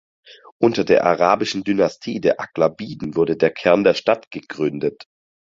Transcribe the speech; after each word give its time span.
Unter 0.59 0.83
der 0.83 1.05
arabischen 1.05 1.63
Dynastie 1.63 2.19
der 2.19 2.41
Aghlabiden 2.41 3.15
wurde 3.15 3.37
der 3.37 3.51
Kern 3.51 3.83
der 3.83 3.93
Stadt 3.93 4.31
gegründet. 4.31 5.05